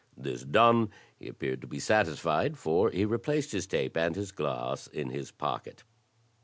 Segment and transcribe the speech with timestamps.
[0.17, 4.87] This done, he appeared to be satisfied, for he replaced his tape and his glass
[4.87, 5.83] in his pocket.